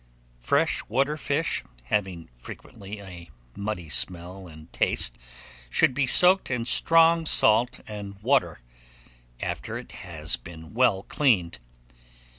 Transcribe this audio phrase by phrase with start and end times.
[0.39, 5.15] Fresh water fish, having frequently a muddy smell and taste,
[5.69, 8.61] should be soaked in strong salt and water,
[9.41, 11.59] after it has been well cleaned.